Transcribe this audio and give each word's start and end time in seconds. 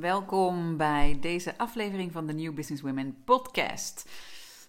Welkom 0.00 0.76
bij 0.76 1.18
deze 1.20 1.58
aflevering 1.58 2.12
van 2.12 2.26
de 2.26 2.32
New 2.32 2.54
Business 2.54 2.82
Women 2.82 3.16
podcast. 3.24 4.08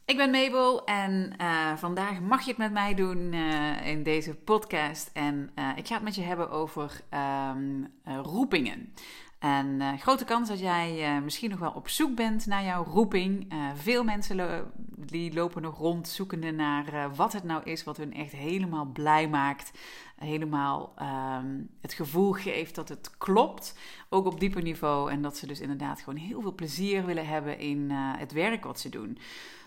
Ik 0.05 0.17
ben 0.17 0.31
Mabel 0.31 0.85
en 0.85 1.33
uh, 1.41 1.75
vandaag 1.75 2.19
mag 2.19 2.41
je 2.41 2.49
het 2.49 2.57
met 2.57 2.71
mij 2.71 2.93
doen 2.93 3.33
uh, 3.33 3.87
in 3.87 4.03
deze 4.03 4.35
podcast. 4.35 5.09
En 5.13 5.51
uh, 5.55 5.69
ik 5.75 5.87
ga 5.87 5.93
het 5.93 6.03
met 6.03 6.15
je 6.15 6.21
hebben 6.21 6.49
over 6.49 7.01
um, 7.53 7.93
roepingen. 8.03 8.93
En 9.39 9.97
grote 9.99 10.25
kans 10.25 10.49
dat 10.49 10.59
jij 10.59 11.21
misschien 11.21 11.49
nog 11.49 11.59
wel 11.59 11.71
op 11.71 11.89
zoek 11.89 12.15
bent 12.15 12.45
naar 12.45 12.63
jouw 12.63 12.83
roeping. 12.83 13.53
Veel 13.75 14.03
mensen 14.03 14.65
die 14.97 15.33
lopen 15.33 15.61
nog 15.61 15.77
rond 15.77 16.07
zoekende 16.07 16.51
naar 16.51 17.15
wat 17.15 17.33
het 17.33 17.43
nou 17.43 17.63
is 17.63 17.83
wat 17.83 17.97
hun 17.97 18.13
echt 18.13 18.31
helemaal 18.31 18.85
blij 18.85 19.29
maakt. 19.29 19.71
Helemaal 20.15 20.93
um, 21.41 21.69
het 21.81 21.93
gevoel 21.93 22.31
geeft 22.31 22.75
dat 22.75 22.89
het 22.89 23.17
klopt, 23.17 23.77
ook 24.09 24.25
op 24.25 24.39
dieper 24.39 24.61
niveau. 24.61 25.11
En 25.11 25.21
dat 25.21 25.37
ze 25.37 25.47
dus 25.47 25.59
inderdaad 25.59 26.01
gewoon 26.01 26.19
heel 26.19 26.41
veel 26.41 26.55
plezier 26.55 27.05
willen 27.05 27.27
hebben 27.27 27.59
in 27.59 27.89
het 27.91 28.31
werk 28.31 28.63
wat 28.63 28.79
ze 28.79 28.89
doen. 28.89 29.17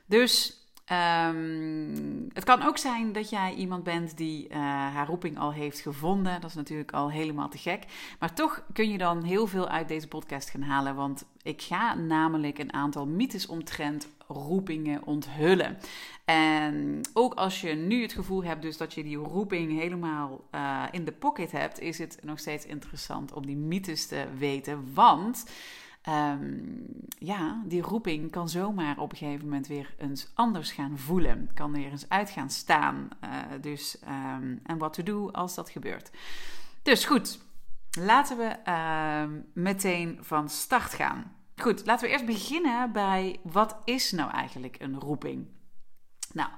Dus 0.06 0.60
Um, 0.92 2.28
het 2.32 2.44
kan 2.44 2.62
ook 2.62 2.78
zijn 2.78 3.12
dat 3.12 3.30
jij 3.30 3.54
iemand 3.54 3.82
bent 3.84 4.16
die 4.16 4.48
uh, 4.48 4.56
haar 4.58 5.06
roeping 5.06 5.38
al 5.38 5.52
heeft 5.52 5.80
gevonden. 5.80 6.40
Dat 6.40 6.50
is 6.50 6.56
natuurlijk 6.56 6.92
al 6.92 7.10
helemaal 7.10 7.48
te 7.48 7.58
gek. 7.58 7.84
Maar 8.18 8.34
toch 8.34 8.62
kun 8.72 8.90
je 8.90 8.98
dan 8.98 9.22
heel 9.22 9.46
veel 9.46 9.68
uit 9.68 9.88
deze 9.88 10.08
podcast 10.08 10.50
gaan 10.50 10.62
halen. 10.62 10.94
Want 10.94 11.24
ik 11.42 11.62
ga 11.62 11.94
namelijk 11.94 12.58
een 12.58 12.72
aantal 12.72 13.06
mythes 13.06 13.46
omtrent 13.46 14.08
roepingen 14.28 15.04
onthullen. 15.04 15.78
En 16.24 17.00
ook 17.12 17.34
als 17.34 17.60
je 17.60 17.74
nu 17.74 18.02
het 18.02 18.12
gevoel 18.12 18.44
hebt 18.44 18.62
dus 18.62 18.76
dat 18.76 18.94
je 18.94 19.02
die 19.02 19.16
roeping 19.16 19.80
helemaal 19.80 20.44
uh, 20.54 20.82
in 20.90 21.04
de 21.04 21.12
pocket 21.12 21.52
hebt, 21.52 21.80
is 21.80 21.98
het 21.98 22.18
nog 22.22 22.38
steeds 22.38 22.66
interessant 22.66 23.32
om 23.32 23.46
die 23.46 23.56
mythes 23.56 24.06
te 24.06 24.26
weten. 24.38 24.94
Want 24.94 25.44
um, 26.08 26.86
ja, 27.18 27.62
die 27.64 27.82
roeping 27.82 28.30
kan 28.30 28.48
zomaar 28.48 28.98
op 28.98 29.10
een 29.10 29.16
gegeven 29.16 29.44
moment 29.44 29.66
weer 29.66 29.94
eens 29.98 30.30
anders 30.34 30.72
gaan 30.72 30.98
voelen. 30.98 31.50
Kan 31.54 31.72
weer 31.72 31.90
eens 31.90 32.08
uit 32.08 32.30
gaan 32.30 32.50
staan. 32.50 33.08
Uh, 33.24 33.30
dus, 33.60 33.96
um, 34.08 34.60
en 34.62 34.78
wat 34.78 34.92
te 34.92 35.02
doen 35.02 35.32
als 35.32 35.54
dat 35.54 35.70
gebeurt. 35.70 36.10
Dus 36.82 37.04
goed, 37.04 37.38
laten 37.98 38.36
we 38.36 38.56
uh, 38.68 39.40
meteen 39.52 40.18
van 40.20 40.48
start 40.48 40.94
gaan. 40.94 41.34
Goed, 41.56 41.86
laten 41.86 42.06
we 42.06 42.12
eerst 42.12 42.26
beginnen 42.26 42.92
bij 42.92 43.40
wat 43.42 43.76
is 43.84 44.12
nou 44.12 44.30
eigenlijk 44.30 44.76
een 44.78 45.00
roeping? 45.00 45.46
Nou, 46.32 46.50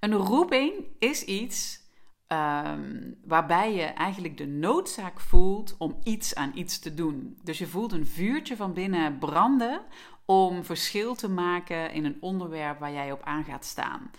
een 0.00 0.14
roeping 0.14 0.72
is 0.98 1.24
iets 1.24 1.85
Um, 2.32 3.18
waarbij 3.24 3.74
je 3.74 3.82
eigenlijk 3.82 4.36
de 4.36 4.46
noodzaak 4.46 5.20
voelt 5.20 5.74
om 5.78 5.98
iets 6.02 6.34
aan 6.34 6.52
iets 6.54 6.78
te 6.78 6.94
doen. 6.94 7.38
Dus 7.42 7.58
je 7.58 7.66
voelt 7.66 7.92
een 7.92 8.06
vuurtje 8.06 8.56
van 8.56 8.72
binnen 8.72 9.18
branden 9.18 9.80
om 10.24 10.64
verschil 10.64 11.14
te 11.14 11.28
maken 11.28 11.92
in 11.92 12.04
een 12.04 12.16
onderwerp 12.20 12.78
waar 12.78 12.92
jij 12.92 13.12
op 13.12 13.22
aan 13.22 13.44
gaat 13.44 13.64
staan. 13.64 14.10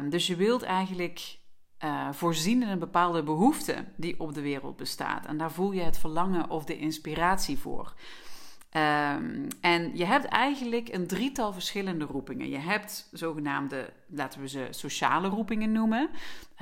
Um, 0.00 0.10
dus 0.10 0.26
je 0.26 0.36
wilt 0.36 0.62
eigenlijk 0.62 1.38
uh, 1.84 2.12
voorzien 2.12 2.62
in 2.62 2.68
een 2.68 2.78
bepaalde 2.78 3.22
behoefte 3.22 3.84
die 3.96 4.20
op 4.20 4.34
de 4.34 4.40
wereld 4.40 4.76
bestaat. 4.76 5.26
En 5.26 5.36
daar 5.36 5.52
voel 5.52 5.72
je 5.72 5.82
het 5.82 5.98
verlangen 5.98 6.50
of 6.50 6.64
de 6.64 6.78
inspiratie 6.78 7.58
voor. 7.58 7.94
Um, 8.76 9.48
en 9.60 9.96
je 9.96 10.04
hebt 10.04 10.24
eigenlijk 10.24 10.88
een 10.92 11.06
drietal 11.06 11.52
verschillende 11.52 12.04
roepingen. 12.04 12.48
Je 12.48 12.58
hebt 12.58 13.08
zogenaamde, 13.12 13.92
laten 14.06 14.40
we 14.40 14.48
ze 14.48 14.66
sociale 14.70 15.28
roepingen 15.28 15.72
noemen, 15.72 16.08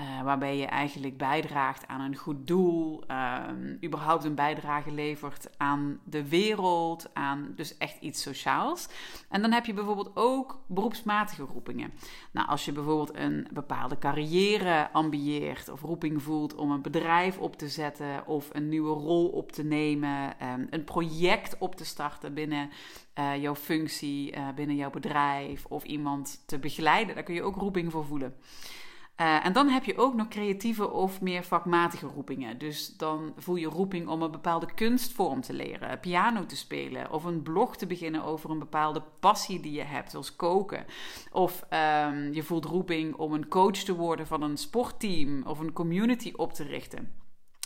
uh, 0.00 0.22
waarbij 0.22 0.56
je 0.56 0.66
eigenlijk 0.66 1.16
bijdraagt 1.16 1.86
aan 1.86 2.00
een 2.00 2.16
goed 2.16 2.46
doel, 2.46 3.04
um, 3.48 3.78
überhaupt 3.84 4.24
een 4.24 4.34
bijdrage 4.34 4.90
levert 4.90 5.50
aan 5.56 6.00
de 6.04 6.28
wereld, 6.28 7.10
aan 7.12 7.52
dus 7.56 7.76
echt 7.78 8.00
iets 8.00 8.22
sociaals. 8.22 8.88
En 9.28 9.42
dan 9.42 9.52
heb 9.52 9.66
je 9.66 9.74
bijvoorbeeld 9.74 10.10
ook 10.14 10.62
beroepsmatige 10.66 11.42
roepingen. 11.42 11.92
Nou, 12.30 12.48
als 12.48 12.64
je 12.64 12.72
bijvoorbeeld 12.72 13.16
een 13.16 13.48
bepaalde 13.52 13.98
carrière 13.98 14.88
ambieert 14.92 15.68
of 15.68 15.80
roeping 15.80 16.22
voelt 16.22 16.54
om 16.54 16.70
een 16.70 16.82
bedrijf 16.82 17.38
op 17.38 17.56
te 17.56 17.68
zetten 17.68 18.26
of 18.26 18.48
een 18.52 18.68
nieuwe 18.68 18.94
rol 18.94 19.28
op 19.28 19.52
te 19.52 19.64
nemen, 19.64 20.34
um, 20.42 20.66
een 20.70 20.84
project 20.84 21.58
op 21.58 21.74
te 21.74 21.84
starten 21.84 22.02
binnen 22.34 22.70
uh, 23.18 23.42
jouw 23.42 23.54
functie, 23.54 24.36
uh, 24.36 24.48
binnen 24.54 24.76
jouw 24.76 24.90
bedrijf 24.90 25.64
of 25.64 25.84
iemand 25.84 26.42
te 26.46 26.58
begeleiden, 26.58 27.14
daar 27.14 27.24
kun 27.24 27.34
je 27.34 27.42
ook 27.42 27.56
roeping 27.56 27.92
voor 27.92 28.04
voelen. 28.04 28.34
Uh, 29.20 29.46
en 29.46 29.52
dan 29.52 29.68
heb 29.68 29.84
je 29.84 29.96
ook 29.96 30.14
nog 30.14 30.28
creatieve 30.28 30.90
of 30.90 31.20
meer 31.20 31.44
vakmatige 31.44 32.06
roepingen. 32.06 32.58
Dus 32.58 32.96
dan 32.96 33.32
voel 33.36 33.56
je 33.56 33.66
roeping 33.66 34.08
om 34.08 34.22
een 34.22 34.30
bepaalde 34.30 34.74
kunstvorm 34.74 35.40
te 35.40 35.52
leren, 35.52 36.00
piano 36.00 36.46
te 36.46 36.56
spelen 36.56 37.10
of 37.10 37.24
een 37.24 37.42
blog 37.42 37.76
te 37.76 37.86
beginnen 37.86 38.24
over 38.24 38.50
een 38.50 38.58
bepaalde 38.58 39.02
passie 39.20 39.60
die 39.60 39.72
je 39.72 39.82
hebt, 39.82 40.10
zoals 40.10 40.36
koken. 40.36 40.84
Of 41.32 41.66
um, 41.70 42.32
je 42.32 42.42
voelt 42.42 42.64
roeping 42.64 43.14
om 43.14 43.32
een 43.32 43.48
coach 43.48 43.78
te 43.78 43.94
worden 43.94 44.26
van 44.26 44.42
een 44.42 44.56
sportteam 44.56 45.42
of 45.46 45.58
een 45.58 45.72
community 45.72 46.32
op 46.36 46.52
te 46.52 46.64
richten. 46.64 47.12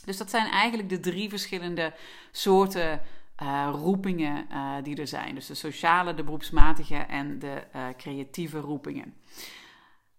Dus 0.05 0.17
dat 0.17 0.31
zijn 0.31 0.47
eigenlijk 0.47 0.89
de 0.89 1.01
drie 1.01 1.29
verschillende 1.29 1.95
soorten 2.31 3.01
uh, 3.43 3.69
roepingen 3.73 4.47
uh, 4.53 4.75
die 4.83 4.97
er 4.97 5.07
zijn. 5.07 5.35
Dus 5.35 5.47
de 5.47 5.55
sociale, 5.55 6.15
de 6.15 6.25
beroepsmatige 6.25 6.97
en 6.97 7.39
de 7.39 7.63
uh, 7.77 7.87
creatieve 7.97 8.59
roepingen. 8.59 9.15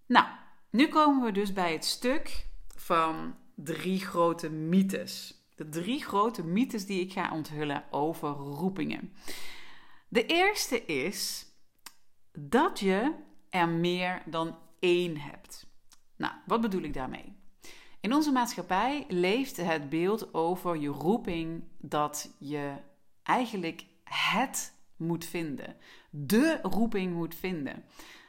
Nou, 0.06 0.26
nu 0.70 0.88
komen 0.88 1.26
we 1.26 1.32
dus 1.32 1.54
bij 1.54 1.74
het 1.74 1.86
stuk 1.86 2.46
van 2.76 3.36
drie 3.56 4.00
grote 4.00 4.50
mythes. 4.50 5.44
De 5.56 5.70
drie 5.70 6.04
grote 6.04 6.44
mythes 6.44 6.86
die 6.86 7.02
ik 7.02 7.12
ga 7.12 7.32
onthullen 7.32 7.84
over 7.92 8.30
roepingen. 8.30 9.14
De 10.08 10.26
eerste 10.26 10.86
is 10.86 11.46
dat 12.34 12.80
je 12.80 13.14
er 13.50 13.70
meer 13.70 14.22
dan 14.26 14.58
één 14.80 15.18
hebt. 15.18 15.68
Nou, 16.16 16.34
wat 16.46 16.62
bedoel 16.62 16.82
ik 16.82 16.94
daarmee? 16.94 17.38
In 18.02 18.14
onze 18.14 18.32
maatschappij 18.32 19.06
leeft 19.08 19.58
het 19.58 19.90
beeld 19.90 20.34
over 20.34 20.78
je 20.78 20.88
roeping 20.88 21.64
dat 21.78 22.36
je 22.38 22.74
eigenlijk 23.30 23.86
het 24.04 24.74
moet 24.98 25.26
vinden. 25.26 25.76
De 26.10 26.60
roeping 26.62 27.14
moet 27.14 27.36
vinden. 27.36 27.84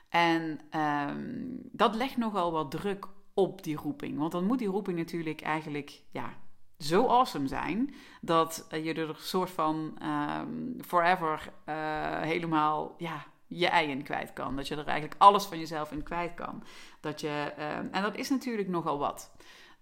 En 0.08 0.60
um, 0.80 1.58
dat 1.72 1.94
legt 1.94 2.16
nogal 2.16 2.52
wat 2.52 2.70
druk 2.70 3.06
op 3.34 3.62
die 3.62 3.76
roeping. 3.76 4.18
Want 4.18 4.32
dan 4.32 4.44
moet 4.44 4.58
die 4.58 4.68
roeping 4.68 4.98
natuurlijk 4.98 5.40
eigenlijk 5.40 6.02
ja, 6.10 6.34
zo 6.78 7.06
awesome 7.06 7.48
zijn 7.48 7.94
dat 8.20 8.66
je 8.70 8.94
er 8.94 9.08
een 9.08 9.14
soort 9.18 9.50
van 9.50 9.98
um, 10.02 10.76
forever 10.84 11.52
uh, 11.68 12.20
helemaal 12.20 12.94
ja, 12.98 13.26
je 13.46 13.66
ei 13.66 13.88
in 13.90 14.02
kwijt 14.02 14.32
kan. 14.32 14.56
Dat 14.56 14.68
je 14.68 14.76
er 14.76 14.86
eigenlijk 14.86 15.20
alles 15.20 15.44
van 15.44 15.58
jezelf 15.58 15.92
in 15.92 16.02
kwijt 16.02 16.34
kan. 16.34 16.64
Dat 17.00 17.20
je, 17.20 17.52
um, 17.58 17.88
en 17.92 18.02
dat 18.02 18.16
is 18.16 18.30
natuurlijk 18.30 18.68
nogal 18.68 18.98
wat. 18.98 19.30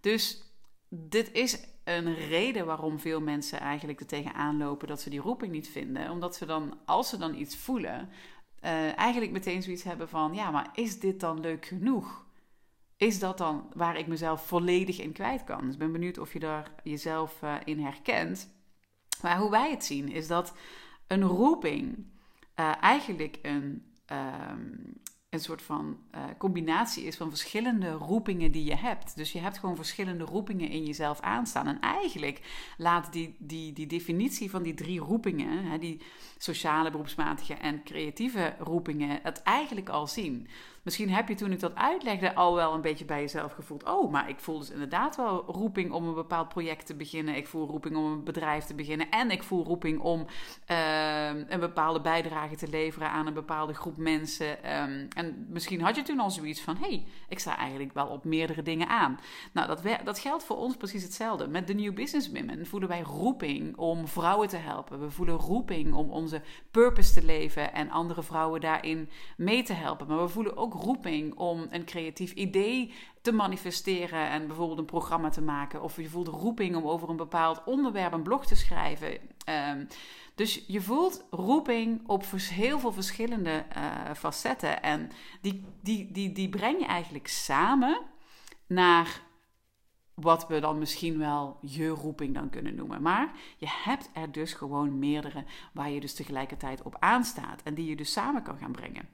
Dus 0.00 0.42
dit 0.88 1.32
is 1.32 1.60
een 1.88 2.14
reden 2.14 2.66
waarom 2.66 2.98
veel 2.98 3.20
mensen 3.20 3.60
eigenlijk 3.60 4.00
er 4.00 4.06
tegenaan 4.06 4.56
lopen 4.56 4.88
dat 4.88 5.00
ze 5.00 5.10
die 5.10 5.20
roeping 5.20 5.52
niet 5.52 5.68
vinden. 5.68 6.10
Omdat 6.10 6.36
ze 6.36 6.46
dan, 6.46 6.78
als 6.84 7.08
ze 7.08 7.16
dan 7.16 7.34
iets 7.34 7.56
voelen, 7.56 8.08
uh, 8.64 8.98
eigenlijk 8.98 9.32
meteen 9.32 9.62
zoiets 9.62 9.82
hebben 9.82 10.08
van: 10.08 10.34
ja, 10.34 10.50
maar 10.50 10.70
is 10.74 11.00
dit 11.00 11.20
dan 11.20 11.40
leuk 11.40 11.66
genoeg? 11.66 12.26
Is 12.96 13.18
dat 13.18 13.38
dan 13.38 13.72
waar 13.74 13.98
ik 13.98 14.06
mezelf 14.06 14.46
volledig 14.46 15.00
in 15.00 15.12
kwijt 15.12 15.44
kan? 15.44 15.64
Dus 15.64 15.72
ik 15.72 15.78
ben 15.78 15.92
benieuwd 15.92 16.18
of 16.18 16.32
je 16.32 16.38
daar 16.38 16.70
jezelf 16.82 17.42
uh, 17.42 17.54
in 17.64 17.80
herkent. 17.80 18.56
Maar 19.22 19.38
hoe 19.38 19.50
wij 19.50 19.70
het 19.70 19.84
zien 19.84 20.08
is 20.08 20.26
dat 20.26 20.54
een 21.06 21.22
roeping 21.22 22.06
uh, 22.60 22.72
eigenlijk 22.80 23.38
een, 23.42 23.92
um, 24.50 25.00
een 25.28 25.40
soort 25.40 25.62
van 25.62 25.98
uh, 26.14 26.20
combinatie 26.38 27.04
is 27.04 27.16
van 27.16 27.28
verschillende 27.28 27.90
roepingen 27.90 28.52
die 28.52 28.64
je 28.64 28.74
hebt. 28.74 29.16
Dus 29.16 29.32
je 29.32 29.38
hebt 29.38 29.58
gewoon 29.58 29.76
verschillende 29.76 30.24
roepingen 30.24 30.68
in 30.68 30.84
jezelf 30.84 31.20
aanstaan. 31.20 31.66
En 31.66 31.80
eigenlijk 31.80 32.40
laat 32.76 33.12
die, 33.12 33.36
die, 33.38 33.72
die 33.72 33.86
definitie 33.86 34.50
van 34.50 34.62
die 34.62 34.74
drie 34.74 35.00
roepingen, 35.00 35.64
hè, 35.64 35.78
die 35.78 36.02
sociale, 36.38 36.90
beroepsmatige 36.90 37.54
en 37.54 37.82
creatieve 37.82 38.54
roepingen, 38.58 39.18
het 39.22 39.42
eigenlijk 39.42 39.88
al 39.88 40.06
zien. 40.06 40.48
Misschien 40.82 41.10
heb 41.10 41.28
je 41.28 41.34
toen 41.34 41.52
ik 41.52 41.60
dat 41.60 41.74
uitlegde 41.74 42.34
al 42.34 42.54
wel 42.54 42.74
een 42.74 42.80
beetje 42.80 43.04
bij 43.04 43.20
jezelf 43.20 43.52
gevoeld. 43.52 43.84
Oh, 43.84 44.12
maar 44.12 44.28
ik 44.28 44.40
voel 44.40 44.58
dus 44.58 44.70
inderdaad 44.70 45.16
wel 45.16 45.44
roeping 45.46 45.92
om 45.92 46.04
een 46.04 46.14
bepaald 46.14 46.48
project 46.48 46.86
te 46.86 46.94
beginnen. 46.94 47.36
Ik 47.36 47.46
voel 47.46 47.66
roeping 47.66 47.96
om 47.96 48.04
een 48.04 48.24
bedrijf 48.24 48.64
te 48.64 48.74
beginnen. 48.74 49.10
En 49.10 49.30
ik 49.30 49.42
voel 49.42 49.64
roeping 49.64 50.00
om 50.00 50.26
uh, 50.70 51.26
een 51.26 51.60
bepaalde 51.60 52.00
bijdrage 52.00 52.56
te 52.56 52.68
leveren 52.68 53.10
aan 53.10 53.26
een 53.26 53.34
bepaalde 53.34 53.74
groep 53.74 53.96
mensen. 53.96 54.80
Um, 54.82 55.08
en 55.18 55.46
misschien 55.48 55.80
had 55.80 55.96
je 55.96 56.02
toen 56.02 56.20
al 56.20 56.30
zoiets 56.30 56.60
van: 56.60 56.76
hey, 56.76 57.06
ik 57.28 57.38
sta 57.38 57.56
eigenlijk 57.56 57.92
wel 57.92 58.06
op 58.06 58.24
meerdere 58.24 58.62
dingen 58.62 58.88
aan. 58.88 59.18
Nou, 59.52 59.66
dat, 59.66 59.82
dat 60.04 60.18
geldt 60.18 60.44
voor 60.44 60.56
ons 60.56 60.76
precies 60.76 61.02
hetzelfde. 61.02 61.48
Met 61.48 61.66
de 61.66 61.74
New 61.74 61.94
Business 61.94 62.30
Women 62.30 62.66
voelen 62.66 62.88
wij 62.88 63.00
roeping 63.00 63.76
om 63.76 64.08
vrouwen 64.08 64.48
te 64.48 64.56
helpen. 64.56 65.00
We 65.00 65.10
voelen 65.10 65.36
roeping 65.36 65.94
om 65.94 66.10
onze 66.10 66.42
purpose 66.70 67.12
te 67.12 67.24
leven 67.24 67.72
en 67.72 67.90
andere 67.90 68.22
vrouwen 68.22 68.60
daarin 68.60 69.08
mee 69.36 69.62
te 69.62 69.72
helpen. 69.72 70.06
Maar 70.06 70.22
we 70.22 70.28
voelen 70.28 70.56
ook 70.56 70.74
roeping 70.74 71.34
om 71.34 71.66
een 71.70 71.84
creatief 71.84 72.32
idee 72.32 72.92
te 73.28 73.34
manifesteren 73.34 74.30
en 74.30 74.46
bijvoorbeeld 74.46 74.78
een 74.78 74.84
programma 74.84 75.28
te 75.28 75.42
maken. 75.42 75.82
Of 75.82 75.96
je 75.96 76.08
voelt 76.08 76.28
roeping 76.28 76.76
om 76.76 76.86
over 76.86 77.08
een 77.08 77.16
bepaald 77.16 77.64
onderwerp 77.64 78.12
een 78.12 78.22
blog 78.22 78.46
te 78.46 78.56
schrijven. 78.56 79.18
Um, 79.70 79.86
Dus 80.34 80.64
je 80.66 80.80
voelt 80.80 81.26
roeping 81.30 82.08
op 82.08 82.24
heel 82.30 82.78
veel 82.78 82.92
verschillende 82.92 83.64
uh, 83.76 84.14
facetten. 84.14 84.82
En 84.82 85.10
die, 85.40 85.64
die, 85.82 86.12
die, 86.12 86.32
die 86.32 86.48
breng 86.48 86.78
je 86.78 86.86
eigenlijk 86.86 87.28
samen 87.28 88.00
naar 88.66 89.20
wat 90.14 90.46
we 90.46 90.60
dan 90.60 90.78
misschien 90.78 91.18
wel 91.18 91.58
je 91.60 91.88
roeping 91.88 92.34
dan 92.34 92.50
kunnen 92.50 92.74
noemen. 92.74 93.02
Maar 93.02 93.32
je 93.56 93.66
hebt 93.84 94.10
er 94.12 94.32
dus 94.32 94.52
gewoon 94.52 94.98
meerdere 94.98 95.44
waar 95.72 95.90
je 95.90 96.00
dus 96.00 96.14
tegelijkertijd 96.14 96.82
op 96.82 96.96
aanstaat. 96.98 97.62
En 97.62 97.74
die 97.74 97.88
je 97.88 97.96
dus 97.96 98.12
samen 98.12 98.42
kan 98.42 98.58
gaan 98.58 98.72
brengen 98.72 99.08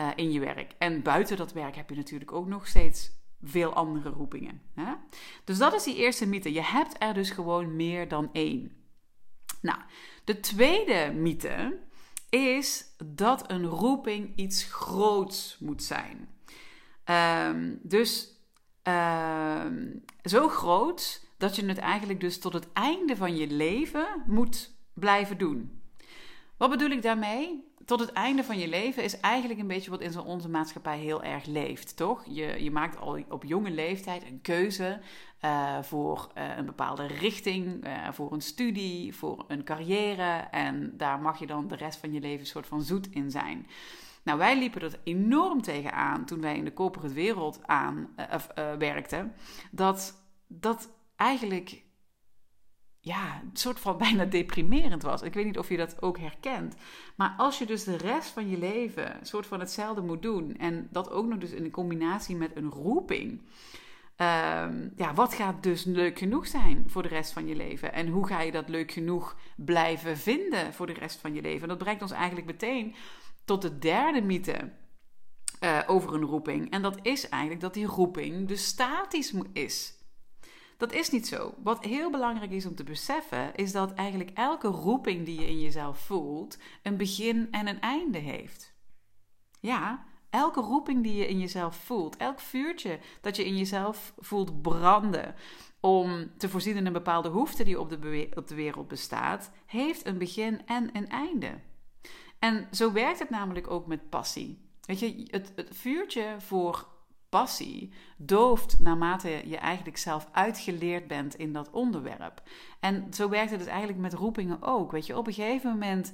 uh, 0.00 0.08
in 0.16 0.32
je 0.32 0.40
werk. 0.40 0.74
En 0.78 1.02
buiten 1.02 1.36
dat 1.36 1.52
werk 1.52 1.76
heb 1.76 1.90
je 1.90 1.96
natuurlijk 1.96 2.32
ook 2.32 2.46
nog 2.46 2.66
steeds 2.66 3.10
veel 3.48 3.72
andere 3.72 4.08
roepingen. 4.08 4.62
Hè? 4.74 4.92
Dus 5.44 5.58
dat 5.58 5.74
is 5.74 5.82
die 5.82 5.96
eerste 5.96 6.26
mythe. 6.26 6.52
Je 6.52 6.62
hebt 6.62 6.96
er 6.98 7.14
dus 7.14 7.30
gewoon 7.30 7.76
meer 7.76 8.08
dan 8.08 8.28
één. 8.32 8.72
Nou, 9.60 9.78
de 10.24 10.40
tweede 10.40 11.12
mythe 11.14 11.78
is 12.28 12.84
dat 13.04 13.50
een 13.50 13.66
roeping 13.66 14.36
iets 14.36 14.64
groots 14.64 15.56
moet 15.60 15.82
zijn. 15.82 16.28
Um, 17.48 17.78
dus 17.82 18.36
Ehm, 18.86 19.86
zo 20.22 20.48
groot 20.48 21.26
dat 21.38 21.56
je 21.56 21.66
het 21.66 21.78
eigenlijk 21.78 22.20
dus 22.20 22.38
tot 22.38 22.52
het 22.52 22.72
einde 22.72 23.16
van 23.16 23.36
je 23.36 23.46
leven 23.46 24.06
moet 24.26 24.74
blijven 24.94 25.38
doen. 25.38 25.82
Wat 26.56 26.70
bedoel 26.70 26.90
ik 26.90 27.02
daarmee? 27.02 27.72
Tot 27.86 28.00
het 28.00 28.12
einde 28.12 28.44
van 28.44 28.58
je 28.58 28.68
leven 28.68 29.02
is 29.02 29.20
eigenlijk 29.20 29.60
een 29.60 29.66
beetje 29.66 29.90
wat 29.90 30.00
in 30.00 30.20
onze 30.20 30.48
maatschappij 30.48 30.98
heel 30.98 31.22
erg 31.22 31.44
leeft, 31.44 31.96
toch? 31.96 32.24
Je, 32.28 32.62
je 32.62 32.70
maakt 32.70 32.98
al 32.98 33.18
op 33.28 33.44
jonge 33.44 33.70
leeftijd 33.70 34.24
een 34.24 34.40
keuze 34.40 35.00
uh, 35.44 35.82
voor 35.82 36.30
uh, 36.38 36.56
een 36.56 36.66
bepaalde 36.66 37.06
richting, 37.06 37.86
uh, 37.86 38.12
voor 38.12 38.32
een 38.32 38.40
studie, 38.40 39.14
voor 39.14 39.44
een 39.48 39.64
carrière. 39.64 40.48
En 40.50 40.96
daar 40.96 41.20
mag 41.20 41.38
je 41.38 41.46
dan 41.46 41.68
de 41.68 41.76
rest 41.76 41.98
van 41.98 42.12
je 42.12 42.20
leven 42.20 42.40
een 42.40 42.46
soort 42.46 42.66
van 42.66 42.82
zoet 42.82 43.08
in 43.10 43.30
zijn. 43.30 43.66
Nou, 44.22 44.38
wij 44.38 44.58
liepen 44.58 44.82
er 44.82 45.00
enorm 45.04 45.62
tegenaan 45.62 46.24
toen 46.24 46.40
wij 46.40 46.56
in 46.56 46.64
de 46.64 46.72
corporate 46.72 47.14
wereld 47.14 47.60
aan 47.66 48.08
werkten. 48.78 49.34
Dat 49.70 50.24
dat 50.46 50.90
eigenlijk 51.16 51.82
ja, 53.06 53.40
een 53.42 53.50
soort 53.56 53.80
van 53.80 53.98
bijna 54.06 54.24
deprimerend 54.24 55.02
was. 55.02 55.22
Ik 55.22 55.34
weet 55.34 55.44
niet 55.44 55.58
of 55.58 55.68
je 55.68 55.76
dat 55.76 56.02
ook 56.02 56.18
herkent. 56.18 56.74
Maar 57.16 57.34
als 57.36 57.58
je 57.58 57.66
dus 57.66 57.84
de 57.84 57.96
rest 57.96 58.28
van 58.28 58.48
je 58.48 58.58
leven 58.58 59.18
een 59.18 59.26
soort 59.26 59.46
van 59.46 59.60
hetzelfde 59.60 60.00
moet 60.00 60.22
doen. 60.22 60.56
En 60.56 60.88
dat 60.90 61.10
ook 61.10 61.26
nog 61.26 61.38
dus 61.38 61.50
in 61.50 61.70
combinatie 61.70 62.36
met 62.36 62.56
een 62.56 62.70
roeping. 62.70 63.30
Um, 63.30 64.92
ja, 64.96 65.14
wat 65.14 65.34
gaat 65.34 65.62
dus 65.62 65.84
leuk 65.84 66.18
genoeg 66.18 66.46
zijn 66.46 66.84
voor 66.86 67.02
de 67.02 67.08
rest 67.08 67.32
van 67.32 67.46
je 67.46 67.56
leven? 67.56 67.92
En 67.92 68.08
hoe 68.08 68.26
ga 68.26 68.40
je 68.40 68.52
dat 68.52 68.68
leuk 68.68 68.92
genoeg 68.92 69.36
blijven 69.56 70.16
vinden 70.16 70.72
voor 70.72 70.86
de 70.86 70.92
rest 70.92 71.20
van 71.20 71.34
je 71.34 71.40
leven? 71.40 71.62
En 71.62 71.68
dat 71.68 71.78
brengt 71.78 72.02
ons 72.02 72.12
eigenlijk 72.12 72.46
meteen 72.46 72.94
tot 73.44 73.62
de 73.62 73.78
derde 73.78 74.22
mythe 74.22 74.72
uh, 75.60 75.82
over 75.86 76.14
een 76.14 76.24
roeping. 76.24 76.70
En 76.70 76.82
dat 76.82 76.98
is 77.02 77.28
eigenlijk 77.28 77.60
dat 77.60 77.74
die 77.74 77.86
roeping 77.86 78.48
dus 78.48 78.64
statisch 78.64 79.34
is. 79.52 79.94
Dat 80.76 80.92
is 80.92 81.10
niet 81.10 81.26
zo. 81.26 81.54
Wat 81.62 81.84
heel 81.84 82.10
belangrijk 82.10 82.50
is 82.50 82.66
om 82.66 82.74
te 82.74 82.84
beseffen, 82.84 83.54
is 83.54 83.72
dat 83.72 83.94
eigenlijk 83.94 84.30
elke 84.34 84.68
roeping 84.68 85.24
die 85.24 85.40
je 85.40 85.46
in 85.46 85.60
jezelf 85.60 85.98
voelt, 85.98 86.58
een 86.82 86.96
begin 86.96 87.48
en 87.50 87.66
een 87.66 87.80
einde 87.80 88.18
heeft. 88.18 88.74
Ja, 89.60 90.06
elke 90.30 90.60
roeping 90.60 91.02
die 91.02 91.14
je 91.14 91.28
in 91.28 91.38
jezelf 91.38 91.76
voelt, 91.76 92.16
elk 92.16 92.40
vuurtje 92.40 92.98
dat 93.20 93.36
je 93.36 93.44
in 93.44 93.56
jezelf 93.56 94.14
voelt 94.18 94.62
branden 94.62 95.34
om 95.80 96.30
te 96.36 96.48
voorzien 96.48 96.76
in 96.76 96.86
een 96.86 96.92
bepaalde 96.92 97.30
behoefte 97.30 97.64
die 97.64 97.80
op 97.80 97.88
de, 97.88 98.28
op 98.34 98.48
de 98.48 98.54
wereld 98.54 98.88
bestaat, 98.88 99.50
heeft 99.66 100.06
een 100.06 100.18
begin 100.18 100.66
en 100.66 100.90
een 100.92 101.08
einde. 101.08 101.60
En 102.38 102.68
zo 102.70 102.92
werkt 102.92 103.18
het 103.18 103.30
namelijk 103.30 103.70
ook 103.70 103.86
met 103.86 104.08
passie. 104.08 104.64
Weet 104.80 105.00
je, 105.00 105.26
het, 105.30 105.52
het 105.56 105.68
vuurtje 105.76 106.34
voor 106.38 106.88
passie 107.36 107.92
dooft 108.16 108.78
naarmate 108.78 109.42
je 109.44 109.56
eigenlijk 109.56 109.96
zelf 109.96 110.28
uitgeleerd 110.32 111.06
bent 111.06 111.34
in 111.34 111.52
dat 111.52 111.70
onderwerp. 111.70 112.42
En 112.80 113.06
zo 113.14 113.28
werkt 113.28 113.50
het 113.50 113.58
dus 113.58 113.68
eigenlijk 113.68 113.98
met 113.98 114.12
roepingen 114.12 114.62
ook. 114.62 114.92
Weet 114.92 115.06
je, 115.06 115.16
op 115.16 115.26
een 115.26 115.32
gegeven 115.32 115.70
moment 115.70 116.12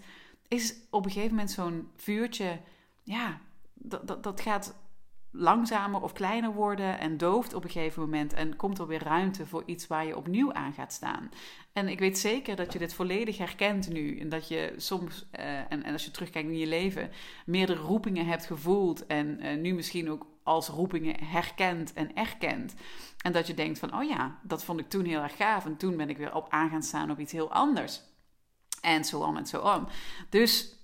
is 0.49 0.75
op 0.91 1.05
een 1.05 1.11
gegeven 1.11 1.35
moment 1.35 1.51
zo'n 1.51 1.89
vuurtje, 1.97 2.61
ja, 3.03 3.41
dat, 3.75 4.07
dat, 4.07 4.23
dat 4.23 4.41
gaat 4.41 4.75
langzamer 5.31 6.03
of 6.03 6.13
kleiner 6.13 6.53
worden 6.53 6.99
en 6.99 7.17
dooft 7.17 7.55
op 7.55 7.65
een 7.65 7.71
gegeven 7.71 8.03
moment 8.03 8.33
en 8.33 8.57
komt 8.57 8.79
er 8.79 8.87
weer 8.87 9.03
ruimte 9.03 9.47
voor 9.47 9.63
iets 9.67 9.87
waar 9.87 10.07
je 10.07 10.17
opnieuw 10.17 10.53
aan 10.53 10.73
gaat 10.73 10.93
staan. 10.93 11.31
En 11.73 11.89
ik 11.89 11.99
weet 11.99 12.19
zeker 12.19 12.57
dat 12.57 12.73
je 12.73 12.79
dit 12.79 12.95
volledig 12.95 13.39
herkent 13.39 13.89
nu 13.89 14.19
en 14.19 14.29
dat 14.29 14.49
je 14.49 14.75
soms, 14.77 15.27
uh, 15.39 15.73
en, 15.73 15.83
en 15.83 15.93
als 15.93 16.05
je 16.05 16.11
terugkijkt 16.11 16.49
in 16.49 16.59
je 16.59 16.67
leven, 16.67 17.11
meerdere 17.47 17.81
roepingen 17.81 18.27
hebt 18.27 18.47
gevoeld 18.47 19.07
en 19.07 19.39
uh, 19.41 19.57
nu 19.57 19.75
misschien 19.75 20.11
ook 20.11 20.27
als 20.43 20.69
roepingen 20.69 21.25
herkent 21.25 21.93
en 21.93 22.15
erkent. 22.15 22.75
En 23.23 23.33
dat 23.33 23.47
je 23.47 23.55
denkt 23.55 23.79
van, 23.79 23.95
oh 23.95 24.05
ja, 24.05 24.39
dat 24.43 24.65
vond 24.65 24.81
ik 24.81 24.89
toen 24.89 25.05
heel 25.05 25.23
erg 25.23 25.37
gaaf 25.37 25.65
en 25.65 25.77
toen 25.77 25.97
ben 25.97 26.11
ik 26.11 26.17
weer 26.17 26.35
op 26.35 26.47
aan 26.49 26.71
gaan 26.71 26.83
staan 26.83 27.11
op 27.11 27.19
iets 27.19 27.33
heel 27.33 27.53
anders. 27.53 28.01
En 28.81 29.05
zo 29.05 29.35
en 29.35 29.47
zo 29.47 29.61
om. 29.61 29.87
Dus 30.29 30.77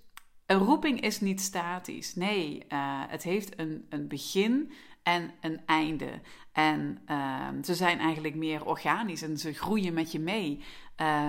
een 0.46 0.58
roeping 0.58 1.00
is 1.00 1.20
niet 1.20 1.40
statisch. 1.40 2.14
Nee, 2.14 2.64
uh, 2.68 3.02
het 3.08 3.22
heeft 3.22 3.58
een, 3.58 3.86
een 3.88 4.08
begin 4.08 4.72
en 5.02 5.34
een 5.40 5.60
einde. 5.66 6.20
En 6.58 6.98
uh, 7.10 7.48
ze 7.64 7.74
zijn 7.74 7.98
eigenlijk 7.98 8.34
meer 8.34 8.64
organisch 8.64 9.22
en 9.22 9.38
ze 9.38 9.52
groeien 9.52 9.94
met 9.94 10.12
je 10.12 10.20
mee. 10.20 10.64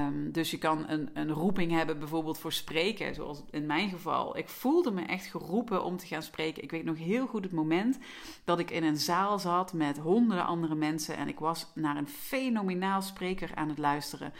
Um, 0.07 0.31
dus 0.31 0.51
je 0.51 0.57
kan 0.57 0.85
een, 0.87 1.09
een 1.13 1.31
roeping 1.31 1.71
hebben, 1.71 1.99
bijvoorbeeld 1.99 2.37
voor 2.37 2.51
spreken, 2.51 3.15
zoals 3.15 3.43
in 3.51 3.65
mijn 3.65 3.89
geval. 3.89 4.37
Ik 4.37 4.49
voelde 4.49 4.91
me 4.91 5.01
echt 5.01 5.25
geroepen 5.25 5.83
om 5.83 5.97
te 5.97 6.05
gaan 6.05 6.23
spreken. 6.23 6.63
Ik 6.63 6.71
weet 6.71 6.83
nog 6.83 6.97
heel 6.97 7.27
goed 7.27 7.43
het 7.43 7.51
moment 7.51 7.97
dat 8.43 8.59
ik 8.59 8.71
in 8.71 8.83
een 8.83 8.97
zaal 8.97 9.39
zat 9.39 9.73
met 9.73 9.97
honderden 9.97 10.45
andere 10.45 10.75
mensen 10.75 11.17
en 11.17 11.27
ik 11.27 11.39
was 11.39 11.71
naar 11.75 11.97
een 11.97 12.07
fenomenaal 12.07 13.01
spreker 13.01 13.55
aan 13.55 13.69
het 13.69 13.77
luisteren. 13.77 14.33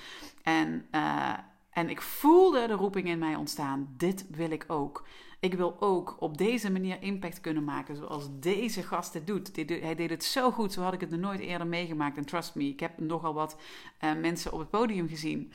En 0.44 0.86
uh, 0.92 1.34
en 1.70 1.90
ik 1.90 2.02
voelde 2.02 2.68
de 2.68 2.74
roeping 2.74 3.08
in 3.08 3.20
mij 3.20 3.36
ontstaan. 3.36 3.94
Dit 3.98 4.26
wil 4.30 4.52
ik 4.52 4.66
ook. 4.68 5.08
Ik 5.40 5.54
wil 5.54 5.76
ook 5.80 6.16
op 6.20 6.38
deze 6.38 6.72
manier 6.72 7.02
impact 7.02 7.42
kunnen 7.42 7.64
maken 7.64 7.96
zoals 7.96 8.28
deze 8.40 8.84
gast 8.84 9.14
het 9.14 9.28
doet. 9.28 9.52
Hij 9.56 9.96
deed 9.96 10.10
het 10.10 10.24
zo 10.24 10.52
goed, 10.52 10.74
zo 10.74 10.82
had 10.82 10.94
ik 10.94 11.00
het 11.00 11.10
nooit 11.10 11.40
eerder 11.40 11.68
meegemaakt. 11.68 12.18
En 12.18 12.26
trust 12.26 12.56
me, 12.56 12.64
ik 12.64 12.80
heb 12.80 13.00
nogal 13.00 13.34
wat 13.34 13.58
uh, 14.04 14.16
mensen 14.16 14.54
op 14.54 14.60
het 14.60 14.70
podium 14.70 15.08
gezien. 15.08 15.52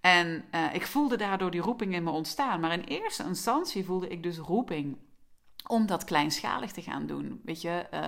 En 0.00 0.44
uh, 0.54 0.74
ik 0.74 0.86
voelde 0.86 1.16
daardoor 1.16 1.50
die 1.50 1.60
roeping 1.60 1.94
in 1.94 2.02
me 2.02 2.10
ontstaan. 2.10 2.60
Maar 2.60 2.72
in 2.72 2.84
eerste 2.84 3.24
instantie 3.24 3.84
voelde 3.84 4.08
ik 4.08 4.22
dus 4.22 4.38
roeping 4.38 4.96
om 5.68 5.86
dat 5.86 6.04
kleinschalig 6.04 6.72
te 6.72 6.82
gaan 6.82 7.06
doen. 7.06 7.40
Weet 7.44 7.62
je, 7.62 7.86
uh, 7.94 8.00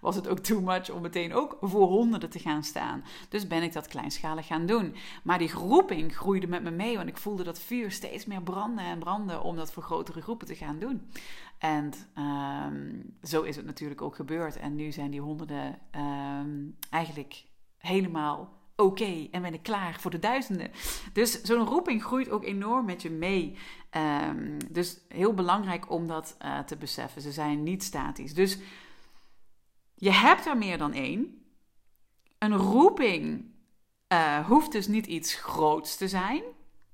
was 0.00 0.16
het 0.16 0.28
ook 0.28 0.38
too 0.38 0.60
much 0.60 0.90
om 0.90 1.02
meteen 1.02 1.34
ook 1.34 1.56
voor 1.60 1.86
honderden 1.86 2.30
te 2.30 2.38
gaan 2.38 2.62
staan. 2.64 3.04
Dus 3.28 3.46
ben 3.46 3.62
ik 3.62 3.72
dat 3.72 3.86
kleinschalig 3.86 4.46
gaan 4.46 4.66
doen. 4.66 4.94
Maar 5.22 5.38
die 5.38 5.48
groeping 5.48 6.16
groeide 6.16 6.46
met 6.46 6.62
me 6.62 6.70
mee, 6.70 6.96
want 6.96 7.08
ik 7.08 7.16
voelde 7.16 7.44
dat 7.44 7.58
vuur 7.58 7.90
steeds 7.90 8.24
meer 8.24 8.42
branden 8.42 8.84
en 8.84 8.98
branden 8.98 9.42
om 9.42 9.56
dat 9.56 9.72
voor 9.72 9.82
grotere 9.82 10.22
groepen 10.22 10.46
te 10.46 10.54
gaan 10.54 10.78
doen. 10.78 11.10
En 11.58 11.92
um, 12.18 13.16
zo 13.22 13.42
is 13.42 13.56
het 13.56 13.66
natuurlijk 13.66 14.02
ook 14.02 14.16
gebeurd. 14.16 14.56
En 14.56 14.74
nu 14.74 14.92
zijn 14.92 15.10
die 15.10 15.20
honderden 15.20 15.78
um, 15.96 16.76
eigenlijk 16.90 17.44
helemaal 17.78 18.62
oké 18.76 19.28
en 19.30 19.42
ben 19.42 19.54
ik 19.54 19.62
klaar 19.62 20.00
voor 20.00 20.10
de 20.10 20.18
duizenden. 20.18 20.70
Dus 21.12 21.42
zo'n 21.42 21.66
roeping 21.66 22.02
groeit 22.02 22.30
ook 22.30 22.44
enorm 22.44 22.84
met 22.84 23.02
je 23.02 23.10
mee. 23.10 23.58
Um, 24.28 24.56
dus 24.72 25.00
heel 25.08 25.34
belangrijk 25.34 25.90
om 25.90 26.06
dat 26.06 26.36
uh, 26.42 26.58
te 26.58 26.76
beseffen. 26.76 27.22
Ze 27.22 27.32
zijn 27.32 27.62
niet 27.62 27.82
statisch. 27.82 28.34
Dus 28.34 28.58
je 29.94 30.12
hebt 30.12 30.46
er 30.46 30.56
meer 30.56 30.78
dan 30.78 30.92
één. 30.92 31.44
Een 32.38 32.56
roeping 32.56 33.44
uh, 34.12 34.46
hoeft 34.46 34.72
dus 34.72 34.86
niet 34.86 35.06
iets 35.06 35.34
groots 35.34 35.96
te 35.96 36.08
zijn. 36.08 36.42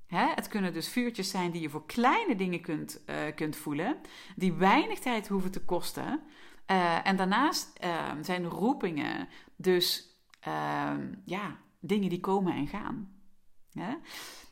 Het 0.07 0.47
kunnen 0.47 0.73
dus 0.73 0.89
vuurtjes 0.89 1.29
zijn 1.29 1.51
die 1.51 1.61
je 1.61 1.69
voor 1.69 1.85
kleine 1.85 2.35
dingen 2.35 2.61
kunt, 2.61 3.01
uh, 3.05 3.15
kunt 3.35 3.55
voelen, 3.55 3.97
die 4.35 4.53
weinig 4.53 4.99
tijd 4.99 5.27
hoeven 5.27 5.51
te 5.51 5.65
kosten. 5.65 6.21
en 7.03 7.15
daarnaast 7.15 7.77
ehm, 7.77 8.23
zijn 8.23 8.45
roepingen 8.45 9.27
dus 9.55 10.15
ehm, 10.39 11.13
ja, 11.25 11.57
dingen 11.81 12.09
die 12.09 12.19
komen 12.19 12.55
en 12.55 12.67
gaan. 12.67 13.15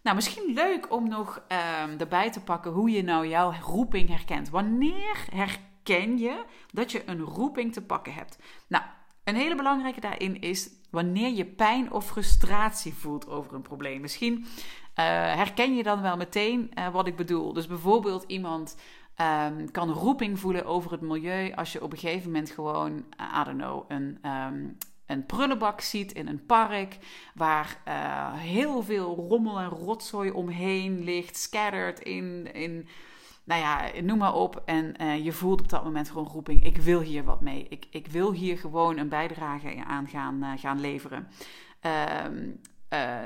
Nou, 0.03 0.15
misschien 0.15 0.53
leuk 0.53 0.91
om 0.91 1.07
nog 1.07 1.43
um, 1.83 1.99
erbij 1.99 2.31
te 2.31 2.41
pakken 2.41 2.71
hoe 2.71 2.89
je 2.89 3.03
nou 3.03 3.27
jouw 3.27 3.53
roeping 3.61 4.09
herkent. 4.09 4.49
Wanneer 4.49 5.25
herken 5.33 6.17
je 6.17 6.45
dat 6.71 6.91
je 6.91 7.09
een 7.09 7.21
roeping 7.21 7.73
te 7.73 7.81
pakken 7.81 8.13
hebt? 8.13 8.39
Nou, 8.67 8.83
een 9.23 9.35
hele 9.35 9.55
belangrijke 9.55 9.99
daarin 9.99 10.41
is 10.41 10.69
wanneer 10.91 11.29
je 11.29 11.45
pijn 11.45 11.91
of 11.91 12.05
frustratie 12.05 12.93
voelt 12.93 13.27
over 13.27 13.53
een 13.53 13.61
probleem. 13.61 14.01
Misschien 14.01 14.37
uh, 14.39 14.45
herken 15.35 15.75
je 15.75 15.83
dan 15.83 16.01
wel 16.01 16.17
meteen 16.17 16.71
uh, 16.73 16.89
wat 16.93 17.07
ik 17.07 17.15
bedoel. 17.15 17.53
Dus 17.53 17.67
bijvoorbeeld 17.67 18.23
iemand 18.27 18.77
um, 19.47 19.71
kan 19.71 19.89
roeping 19.89 20.39
voelen 20.39 20.65
over 20.65 20.91
het 20.91 21.01
milieu 21.01 21.53
als 21.53 21.71
je 21.71 21.83
op 21.83 21.91
een 21.91 21.97
gegeven 21.97 22.31
moment 22.31 22.51
gewoon, 22.51 22.91
uh, 22.91 23.41
I 23.41 23.43
don't 23.43 23.57
know, 23.57 23.85
een, 23.87 24.29
um, 24.29 24.77
een 25.09 25.25
prullenbak 25.25 25.81
ziet 25.81 26.11
in 26.11 26.27
een 26.27 26.45
park 26.45 26.97
waar 27.33 27.81
uh, 27.87 28.33
heel 28.33 28.83
veel 28.83 29.15
rommel 29.15 29.59
en 29.59 29.69
rotzooi 29.69 30.31
omheen 30.31 31.03
ligt, 31.03 31.37
scattered 31.37 31.99
in, 31.99 32.53
in 32.53 32.87
nou 33.43 33.61
ja, 33.61 34.01
noem 34.01 34.17
maar 34.17 34.33
op. 34.33 34.61
En 34.65 34.93
uh, 35.01 35.25
je 35.25 35.31
voelt 35.31 35.61
op 35.61 35.69
dat 35.69 35.83
moment 35.83 36.09
gewoon 36.09 36.27
roeping, 36.27 36.65
ik 36.65 36.77
wil 36.77 36.99
hier 36.99 37.23
wat 37.23 37.41
mee. 37.41 37.65
Ik, 37.69 37.85
ik 37.89 38.07
wil 38.07 38.31
hier 38.31 38.57
gewoon 38.57 38.97
een 38.97 39.09
bijdrage 39.09 39.83
aan 39.85 40.07
gaan, 40.07 40.43
uh, 40.43 40.51
gaan 40.55 40.79
leveren. 40.79 41.27
Um, 42.25 42.59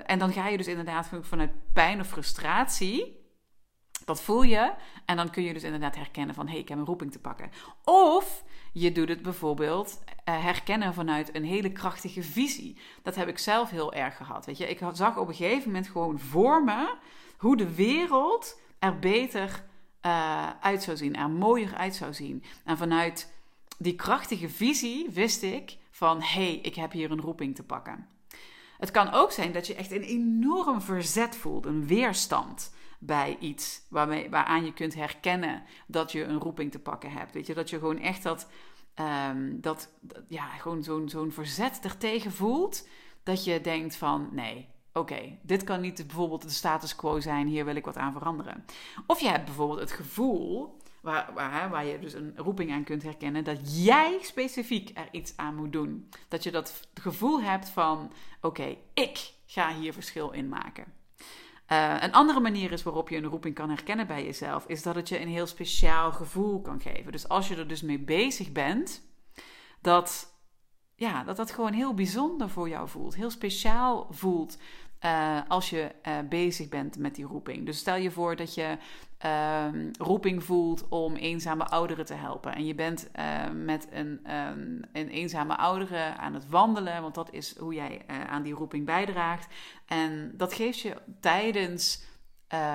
en 0.06 0.20
dan 0.20 0.32
ga 0.32 0.48
je 0.48 0.58
dus 0.58 0.68
inderdaad 0.68 1.10
vanuit 1.22 1.52
pijn 1.74 2.00
of 2.00 2.08
frustratie 2.08 3.23
dat 4.06 4.22
voel 4.22 4.44
je. 4.44 4.74
En 5.06 5.16
dan 5.16 5.30
kun 5.30 5.44
je 5.44 5.54
dus 5.54 5.64
inderdaad 5.64 5.96
herkennen 5.96 6.36
van... 6.36 6.46
hé, 6.46 6.52
hey, 6.52 6.62
ik 6.62 6.70
heb 6.70 6.78
een 6.78 6.86
roeping 6.86 7.12
te 7.12 7.20
pakken. 7.20 7.52
Of 7.84 8.44
je 8.74 8.92
doet 8.92 9.10
het 9.10 9.22
bijvoorbeeld 9.22 10.04
uh, 10.30 10.44
herkennen 10.44 10.94
vanuit 10.94 11.36
een 11.36 11.46
hele 11.46 11.72
krachtige 11.72 12.24
visie. 12.24 12.78
Dat 13.04 13.16
heb 13.16 13.28
ik 13.28 13.38
zelf 13.38 13.70
heel 13.70 13.94
erg 13.94 14.18
gehad. 14.18 14.46
Weet 14.46 14.58
je, 14.58 14.70
ik 14.70 14.80
zag 14.94 15.18
op 15.18 15.28
een 15.28 15.36
gegeven 15.36 15.68
moment 15.68 15.88
gewoon 15.88 16.20
voor 16.20 16.64
me... 16.64 16.96
hoe 17.38 17.58
de 17.58 17.76
wereld 17.76 18.60
er 18.80 19.00
beter 19.00 19.64
uh, 20.06 20.50
uit 20.62 20.84
zou 20.84 20.98
zien. 20.98 21.16
Er 21.16 21.30
mooier 21.30 21.76
uit 21.76 21.96
zou 21.96 22.14
zien. 22.14 22.44
En 22.64 22.78
vanuit 22.78 23.34
die 23.78 23.96
krachtige 23.96 24.50
visie 24.50 25.10
wist 25.10 25.44
ik 25.44 25.78
van... 25.92 26.22
hé, 26.22 26.28
hey, 26.28 26.56
ik 26.56 26.76
heb 26.76 26.92
hier 26.92 27.12
een 27.12 27.22
roeping 27.22 27.56
te 27.56 27.64
pakken. 27.64 28.08
Het 28.78 28.92
kan 28.92 29.12
ook 29.12 29.32
zijn 29.32 29.52
dat 29.52 29.68
je 29.68 29.76
echt 29.76 29.92
een 29.92 30.02
enorm 30.02 30.82
verzet 30.82 31.36
voelt, 31.36 31.66
een 31.66 31.88
weerstand 31.88 32.74
bij 33.06 33.38
iets 33.40 33.82
waarmee, 33.90 34.30
waaraan 34.30 34.66
je 34.66 34.74
kunt 34.74 34.94
herkennen 34.94 35.64
dat 35.88 36.12
je 36.12 36.24
een 36.24 36.40
roeping 36.40 36.72
te 36.72 36.80
pakken 36.80 37.12
hebt. 37.12 37.34
Weet 37.34 37.48
je, 37.48 37.54
dat 37.54 37.70
je 37.70 37.80
gewoon 37.80 38.00
echt 38.00 38.24
dat, 38.24 38.50
um, 39.30 39.62
dat, 39.62 39.90
ja, 40.28 40.46
gewoon 40.46 40.84
zo'n 40.84 41.10
zo'n 41.10 41.32
verzet 41.32 41.80
ertegen 41.84 42.32
voelt. 42.32 42.88
Dat 43.24 43.44
je 43.44 43.62
denkt 43.62 43.96
van 43.96 44.30
nee, 44.32 44.70
oké, 44.94 45.38
dit 45.42 45.64
kan 45.64 45.82
niet 45.82 46.08
bijvoorbeeld 46.08 46.42
de 46.42 46.50
status 46.50 46.96
quo 46.96 47.20
zijn, 47.20 47.48
hier 47.48 47.66
wil 47.66 47.76
ik 47.76 47.86
wat 47.86 47.98
aan 47.98 48.14
veranderen. 48.14 48.66
Of 49.08 49.20
je 49.20 49.30
hebt 49.30 49.46
bijvoorbeeld 49.46 49.80
het 49.80 49.92
gevoel, 49.92 50.78
waar, 51.02 51.34
waar, 51.34 51.70
waar 51.70 51.86
je 51.86 52.00
dus 52.00 52.14
een 52.14 52.34
roeping 52.36 52.72
aan 52.72 52.84
kunt 52.84 53.04
herkennen, 53.04 53.44
dat 53.44 53.84
jij 53.86 54.18
specifiek 54.22 54.92
er 54.94 55.08
iets 55.12 55.38
aan 55.38 55.56
moet 55.56 55.72
doen. 55.72 56.10
Dat 56.28 56.44
je 56.44 56.52
dat 56.52 56.88
gevoel 56.94 57.42
hebt 57.42 57.70
van, 57.70 58.12
oké, 58.42 58.78
ik 58.94 59.34
ga 59.46 59.74
hier 59.74 59.94
verschil 59.94 60.32
in 60.32 60.50
maken. 60.50 60.94
Uh, 61.74 61.96
een 62.00 62.12
andere 62.12 62.40
manier 62.40 62.72
is 62.72 62.84
waarop 62.84 63.10
je 63.10 63.18
een 63.18 63.26
roeping 63.26 63.56
kan 63.56 63.70
herkennen 63.70 64.08
bij 64.08 64.26
jezelf, 64.26 64.66
is 64.68 64.84
dat 64.84 64.96
het 64.96 65.10
je 65.10 65.22
een 65.22 65.28
heel 65.28 65.48
speciaal 65.48 66.12
gevoel 66.12 66.62
kan 66.62 66.82
geven. 66.82 67.12
Dus 67.12 67.28
als 67.28 67.48
je 67.48 67.56
er 67.56 67.68
dus 67.68 67.82
mee 67.82 68.00
bezig 68.00 68.52
bent, 68.52 69.02
dat 69.82 70.34
ja, 70.96 71.24
dat, 71.24 71.38
dat 71.38 71.52
gewoon 71.52 71.74
heel 71.74 71.94
bijzonder 71.94 72.50
voor 72.50 72.70
jou 72.70 72.90
voelt, 72.90 73.16
heel 73.16 73.30
speciaal 73.30 74.08
voelt. 74.10 74.58
Uh, 75.06 75.40
als 75.48 75.70
je 75.70 75.92
uh, 76.08 76.18
bezig 76.30 76.70
bent 76.70 76.98
met 76.98 77.16
die 77.16 77.26
roeping. 77.26 77.66
Dus 77.66 77.78
stel 77.78 77.96
je 77.96 78.12
voor 78.12 78.36
dat 78.36 78.54
je 78.54 78.78
uh, 79.26 79.66
roeping 79.98 80.44
voelt 80.44 80.88
om 80.90 81.16
eenzame 81.16 81.66
ouderen 81.66 82.06
te 82.06 82.14
helpen. 82.14 82.56
En 82.56 82.66
je 82.66 82.76
bent 82.76 83.10
uh, 83.20 83.50
met 83.50 83.88
een, 83.92 84.36
um, 84.36 84.80
een 84.94 85.10
eenzame 85.10 85.58
oudere 85.58 86.16
aan 86.18 86.34
het 86.34 86.50
wandelen, 86.50 87.02
want 87.02 87.16
dat 87.16 87.34
is 87.34 87.58
hoe 87.58 87.74
jij 87.74 88.02
aan 88.30 88.44
die 88.44 88.54
roeping 88.54 88.86
bijdraagt. 88.86 89.54
En 89.86 90.32
dat 90.38 90.54
geeft 90.54 90.80
je 90.80 90.96
tijdens 91.20 92.06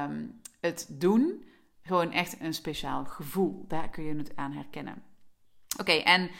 um, 0.04 0.40
het 0.60 0.86
doen 0.90 1.44
gewoon 1.82 2.12
echt 2.12 2.40
een 2.40 2.54
speciaal 2.54 3.04
gevoel. 3.04 3.64
Daar 3.68 3.90
kun 3.90 4.04
je 4.04 4.16
het 4.16 4.36
aan 4.36 4.52
herkennen. 4.52 5.02
Oké, 5.80 5.92
en 5.92 6.30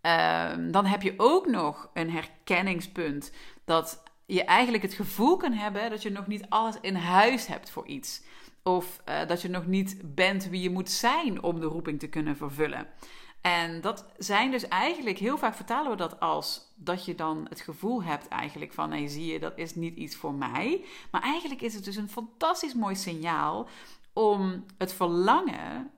ehm, 0.00 0.70
dan 0.70 0.84
heb 0.84 1.02
je 1.02 1.14
ook 1.16 1.46
nog 1.46 1.90
een 1.94 2.10
herkenningspunt 2.10 3.32
dat 3.64 4.02
je 4.26 4.44
eigenlijk 4.44 4.82
het 4.82 4.94
gevoel 4.94 5.36
kan 5.36 5.52
hebben 5.52 5.90
dat 5.90 6.02
je 6.02 6.10
nog 6.10 6.26
niet 6.26 6.46
alles 6.48 6.76
in 6.80 6.94
huis 6.94 7.46
hebt 7.46 7.70
voor 7.70 7.86
iets. 7.86 8.22
Of 8.62 9.00
uh, 9.08 9.26
dat 9.26 9.42
je 9.42 9.48
nog 9.48 9.66
niet 9.66 10.00
bent 10.04 10.48
wie 10.48 10.62
je 10.62 10.70
moet 10.70 10.90
zijn 10.90 11.42
om 11.42 11.60
de 11.60 11.66
roeping 11.66 11.98
te 11.98 12.08
kunnen 12.08 12.36
vervullen. 12.36 12.86
En 13.40 13.80
dat 13.80 14.06
zijn 14.18 14.50
dus 14.50 14.68
eigenlijk, 14.68 15.18
heel 15.18 15.38
vaak 15.38 15.54
vertalen 15.54 15.90
we 15.90 15.96
dat 15.96 16.20
als 16.20 16.72
dat 16.74 17.04
je 17.04 17.14
dan 17.14 17.46
het 17.48 17.60
gevoel 17.60 18.02
hebt 18.02 18.28
eigenlijk 18.28 18.72
van, 18.72 18.88
nee 18.88 19.08
zie 19.08 19.32
je, 19.32 19.38
dat 19.38 19.52
is 19.56 19.74
niet 19.74 19.96
iets 19.96 20.16
voor 20.16 20.34
mij. 20.34 20.84
Maar 21.10 21.22
eigenlijk 21.22 21.62
is 21.62 21.74
het 21.74 21.84
dus 21.84 21.96
een 21.96 22.08
fantastisch 22.08 22.74
mooi 22.74 22.96
signaal 22.96 23.68
om 24.12 24.64
het 24.78 24.92
verlangen, 24.92 25.90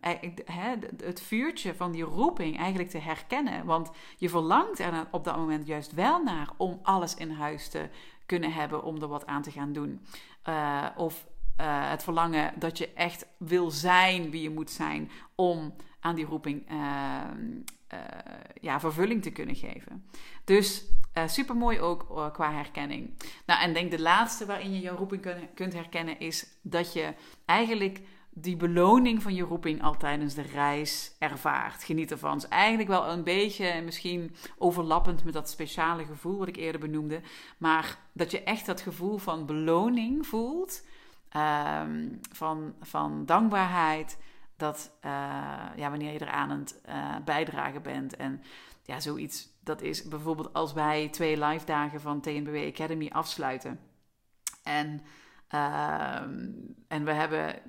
het 0.96 1.20
vuurtje 1.20 1.74
van 1.74 1.92
die 1.92 2.02
roeping 2.02 2.58
eigenlijk 2.58 2.90
te 2.90 2.98
herkennen. 2.98 3.64
Want 3.64 3.90
je 4.16 4.28
verlangt 4.28 4.78
er 4.78 5.06
op 5.10 5.24
dat 5.24 5.36
moment 5.36 5.66
juist 5.66 5.92
wel 5.92 6.22
naar 6.22 6.50
om 6.56 6.80
alles 6.82 7.14
in 7.14 7.30
huis 7.30 7.68
te 7.68 7.88
kunnen 8.28 8.52
hebben 8.52 8.82
om 8.82 9.02
er 9.02 9.08
wat 9.08 9.26
aan 9.26 9.42
te 9.42 9.50
gaan 9.50 9.72
doen. 9.72 10.00
Uh, 10.48 10.86
of 10.96 11.26
uh, 11.60 11.90
het 11.90 12.02
verlangen 12.02 12.52
dat 12.58 12.78
je 12.78 12.92
echt 12.92 13.26
wil 13.38 13.70
zijn 13.70 14.30
wie 14.30 14.42
je 14.42 14.50
moet 14.50 14.70
zijn 14.70 15.10
om 15.34 15.74
aan 16.00 16.14
die 16.14 16.24
roeping 16.24 16.70
uh, 16.70 17.20
ja, 18.60 18.80
vervulling 18.80 19.22
te 19.22 19.30
kunnen 19.30 19.54
geven. 19.54 20.04
Dus 20.44 20.84
super 21.26 21.56
mooi 21.56 21.80
ook 21.80 22.32
qua 22.32 22.52
herkenning. 22.52 23.14
Nou, 23.46 23.62
en 23.62 23.72
denk 23.72 23.90
de 23.90 24.00
laatste 24.00 24.46
waarin 24.46 24.72
je 24.72 24.80
jouw 24.80 24.96
roeping 24.96 25.48
kunt 25.54 25.72
herkennen 25.72 26.20
is 26.20 26.46
dat 26.62 26.92
je 26.92 27.14
eigenlijk 27.44 28.00
die 28.40 28.56
beloning 28.56 29.22
van 29.22 29.34
je 29.34 29.42
roeping 29.42 29.82
al 29.82 29.96
tijdens 29.96 30.34
de 30.34 30.42
reis 30.42 31.12
ervaart. 31.18 31.84
Geniet 31.84 32.10
ervan. 32.10 32.42
eigenlijk 32.48 32.88
wel 32.88 33.08
een 33.08 33.24
beetje 33.24 33.82
misschien 33.82 34.34
overlappend 34.58 35.24
met 35.24 35.32
dat 35.32 35.50
speciale 35.50 36.04
gevoel 36.04 36.38
wat 36.38 36.48
ik 36.48 36.56
eerder 36.56 36.80
benoemde. 36.80 37.20
Maar 37.58 37.98
dat 38.12 38.30
je 38.30 38.42
echt 38.42 38.66
dat 38.66 38.80
gevoel 38.80 39.18
van 39.18 39.46
beloning 39.46 40.26
voelt. 40.26 40.86
Um, 41.36 42.20
van, 42.32 42.74
van 42.80 43.26
dankbaarheid. 43.26 44.18
Dat 44.56 44.90
uh, 45.04 45.10
ja, 45.76 45.90
wanneer 45.90 46.12
je 46.12 46.20
eraan 46.20 46.50
aan 46.50 46.58
het 46.58 46.80
uh, 46.88 47.16
bijdragen 47.24 47.82
bent. 47.82 48.16
En 48.16 48.42
ja, 48.82 49.00
zoiets. 49.00 49.48
Dat 49.60 49.82
is 49.82 50.08
bijvoorbeeld 50.08 50.52
als 50.52 50.72
wij 50.72 51.08
twee 51.08 51.44
live 51.44 51.64
dagen 51.64 52.00
van 52.00 52.20
TNBW 52.20 52.56
Academy 52.56 53.08
afsluiten. 53.12 53.80
En, 54.62 55.02
uh, 55.54 56.20
en 56.88 57.04
we 57.04 57.12
hebben 57.12 57.62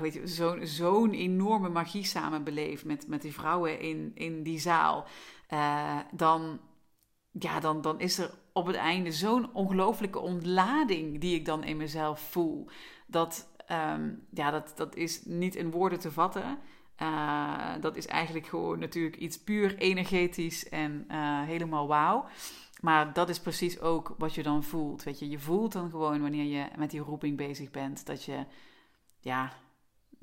weet 0.00 0.14
je, 0.14 0.26
zo'n 0.26 0.66
zo'n 0.66 1.12
enorme 1.12 1.68
magie 1.68 2.04
samen 2.04 2.44
beleefd 2.44 2.84
met, 2.84 3.08
met 3.08 3.22
die 3.22 3.32
vrouwen 3.32 3.80
in, 3.80 4.10
in 4.14 4.42
die 4.42 4.58
zaal. 4.58 5.06
Uh, 5.50 5.98
dan, 6.12 6.60
ja, 7.30 7.60
dan, 7.60 7.80
dan 7.80 8.00
is 8.00 8.18
er 8.18 8.30
op 8.52 8.66
het 8.66 8.76
einde 8.76 9.12
zo'n 9.12 9.54
ongelooflijke 9.54 10.18
ontlading 10.18 11.20
die 11.20 11.34
ik 11.34 11.44
dan 11.44 11.64
in 11.64 11.76
mezelf 11.76 12.20
voel. 12.20 12.68
Dat, 13.06 13.48
um, 13.94 14.26
ja, 14.30 14.50
dat, 14.50 14.72
dat 14.76 14.96
is 14.96 15.24
niet 15.24 15.54
in 15.54 15.70
woorden 15.70 15.98
te 15.98 16.12
vatten. 16.12 16.58
Uh, 17.02 17.72
dat 17.80 17.96
is 17.96 18.06
eigenlijk 18.06 18.46
gewoon 18.46 18.78
natuurlijk 18.78 19.16
iets 19.16 19.42
puur 19.42 19.78
energetisch 19.78 20.68
en 20.68 21.04
uh, 21.10 21.42
helemaal 21.42 21.86
wauw. 21.86 22.26
Maar 22.80 23.12
dat 23.12 23.28
is 23.28 23.40
precies 23.40 23.80
ook 23.80 24.14
wat 24.18 24.34
je 24.34 24.42
dan 24.42 24.62
voelt. 24.62 25.02
Weet 25.02 25.18
je, 25.18 25.28
je 25.28 25.38
voelt 25.38 25.72
dan 25.72 25.90
gewoon 25.90 26.20
wanneer 26.20 26.44
je 26.44 26.66
met 26.76 26.90
die 26.90 27.00
roeping 27.00 27.36
bezig 27.36 27.70
bent, 27.70 28.06
dat 28.06 28.24
je 28.24 28.44
ja, 29.18 29.52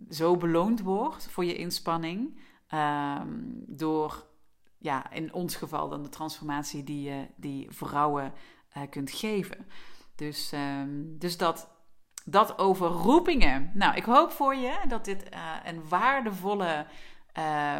zo 0.10 0.38
beloond 0.38 0.81
wordt 0.81 1.27
voor 1.29 1.46
je 1.46 1.55
inspanning. 1.55 2.39
Um, 2.74 3.63
door, 3.67 4.27
ja, 4.77 5.12
in 5.12 5.34
ons 5.34 5.55
geval 5.55 5.89
dan 5.89 6.03
de 6.03 6.10
transformatie 6.10 6.84
die 6.84 7.10
je 7.10 7.27
die 7.36 7.67
vrouwen 7.72 8.34
uh, 8.77 8.84
kunt 8.89 9.12
geven. 9.12 9.65
Dus, 10.15 10.51
um, 10.53 11.17
dus 11.17 11.38
dat, 11.38 11.69
dat 12.29 12.60
over 12.60 12.88
roepingen. 12.88 13.72
Nou, 13.74 13.96
ik 13.96 14.03
hoop 14.03 14.31
voor 14.31 14.55
je 14.55 14.79
dat 14.88 15.05
dit 15.05 15.24
uh, 15.34 15.39
een 15.65 15.88
waardevolle 15.88 16.86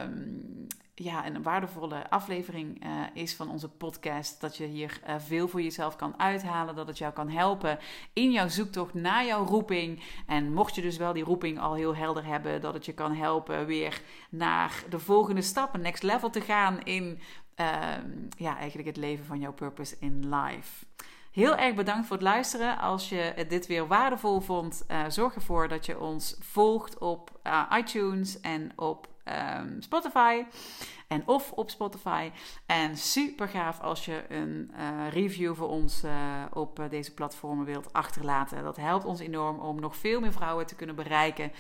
um, 0.04 0.68
ja, 0.96 1.26
een 1.26 1.44
waardevolle 1.44 2.10
aflevering 2.10 2.86
uh, 2.86 2.90
is 3.14 3.36
van 3.36 3.50
onze 3.50 3.70
podcast. 3.70 4.42
Dat 4.42 4.58
je 4.58 4.66
hier 4.66 5.00
uh, 5.08 5.16
veel 5.18 5.48
voor 5.48 5.62
jezelf 5.62 5.96
kan 5.96 6.20
uithalen. 6.20 6.76
Dat 6.76 6.88
het 6.88 6.98
jou 6.98 7.14
kan 7.14 7.30
helpen 7.30 7.80
in 8.14 8.32
jouw 8.32 8.48
zoektocht 8.48 8.94
naar 8.94 9.26
jouw 9.26 9.46
roeping. 9.46 10.04
En 10.28 10.54
mocht 10.54 10.76
je 10.76 10.82
dus 10.82 10.98
wel 10.98 11.14
die 11.14 11.24
roeping 11.24 11.60
al 11.60 11.74
heel 11.74 11.96
helder 11.96 12.26
hebben, 12.26 12.62
dat 12.62 12.74
het 12.74 12.86
je 12.86 12.94
kan 12.94 13.16
helpen 13.16 13.66
weer 13.66 14.02
naar 14.30 14.84
de 14.90 15.00
volgende 15.00 15.42
stap, 15.42 15.74
een 15.74 15.82
next 15.82 16.04
level 16.04 16.30
te 16.30 16.42
gaan 16.42 16.84
in 16.84 17.20
uh, 17.56 17.68
ja, 18.38 18.58
eigenlijk 18.58 18.88
het 18.88 18.98
leven 18.98 19.26
van 19.26 19.40
jouw 19.40 19.54
purpose 19.54 19.96
in 20.00 20.36
life. 20.36 20.86
Heel 21.38 21.56
erg 21.56 21.76
bedankt 21.76 22.08
voor 22.08 22.16
het 22.16 22.26
luisteren. 22.26 22.78
Als 22.78 23.10
je 23.10 23.46
dit 23.48 23.68
weer 23.68 23.88
waardevol 23.88 24.40
vond, 24.40 24.86
uh, 24.92 25.04
zorg 25.08 25.36
ervoor 25.36 25.68
dat 25.68 25.86
je 25.86 26.00
ons 26.00 26.38
volgt 26.40 26.98
op 26.98 27.40
uh, 27.44 27.72
iTunes 27.78 28.42
en 28.42 28.72
op 28.76 29.08
um, 29.60 29.82
Spotify. 29.82 30.44
En 31.08 31.28
of 31.28 31.52
op 31.52 31.70
Spotify. 31.70 32.32
En 32.66 32.98
super 32.98 33.48
gaaf 33.48 33.80
als 33.80 34.06
je 34.06 34.26
een 34.30 34.72
uh, 34.74 35.12
review 35.12 35.56
voor 35.56 35.68
ons 35.68 36.04
op 36.54 36.86
deze 36.90 37.14
platformen 37.14 37.66
wilt 37.66 37.94
achterlaten. 37.94 38.64
Dat 38.64 38.78
helpt 38.78 39.06
ons 39.06 39.20
enorm 39.20 39.60
om 39.60 39.80
nog 39.80 39.96
veel 39.96 40.20
meer 40.20 40.34
vrouwen 40.34 40.66
te 40.66 40.76
kunnen 40.76 40.96
bereiken 40.96 41.52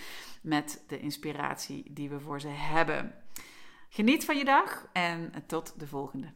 met 0.41 0.83
de 0.87 0.99
inspiratie 0.99 1.93
die 1.93 2.09
we 2.09 2.19
voor 2.19 2.41
ze 2.41 2.47
hebben. 2.49 3.13
Geniet 3.89 4.25
van 4.25 4.37
je 4.37 4.45
dag 4.45 4.87
en 4.93 5.33
tot 5.47 5.79
de 5.79 5.87
volgende. 5.87 6.27